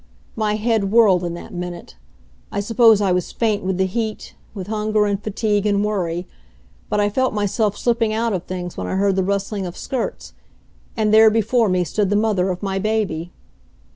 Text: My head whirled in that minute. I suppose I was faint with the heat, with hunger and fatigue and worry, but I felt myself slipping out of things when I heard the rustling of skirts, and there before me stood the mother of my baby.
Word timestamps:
My 0.35 0.55
head 0.55 0.89
whirled 0.91 1.23
in 1.23 1.35
that 1.35 1.53
minute. 1.53 1.95
I 2.51 2.59
suppose 2.59 3.01
I 3.01 3.11
was 3.11 3.31
faint 3.31 3.63
with 3.63 3.77
the 3.77 3.85
heat, 3.85 4.33
with 4.55 4.65
hunger 4.65 5.05
and 5.05 5.23
fatigue 5.23 5.67
and 5.67 5.85
worry, 5.85 6.25
but 6.89 6.99
I 6.99 7.07
felt 7.07 7.35
myself 7.35 7.77
slipping 7.77 8.11
out 8.11 8.33
of 8.33 8.45
things 8.45 8.75
when 8.75 8.87
I 8.87 8.95
heard 8.95 9.15
the 9.15 9.23
rustling 9.23 9.67
of 9.67 9.77
skirts, 9.77 10.33
and 10.97 11.13
there 11.13 11.29
before 11.29 11.69
me 11.69 11.83
stood 11.83 12.09
the 12.09 12.15
mother 12.15 12.49
of 12.49 12.63
my 12.63 12.79
baby. 12.79 13.31